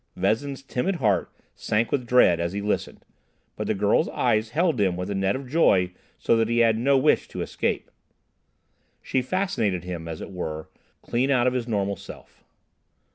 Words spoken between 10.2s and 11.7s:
were, clean out of his